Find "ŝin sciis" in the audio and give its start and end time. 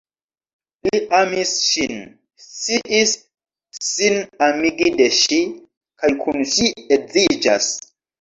1.65-3.13